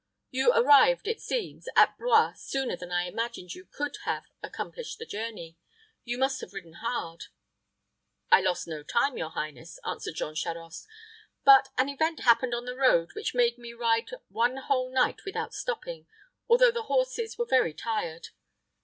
[0.31, 5.05] You arrived, it seems, at Blois sooner than I imagined you could have accomplished the
[5.05, 5.57] journey.
[6.03, 7.25] You must have ridden hard."
[8.31, 10.87] "I lost no time, your highness," answered Jean Charost;
[11.45, 15.53] "but an event happened on the road which made me ride one whole night without
[15.53, 16.07] stopping,
[16.49, 18.29] although the horses were very tired.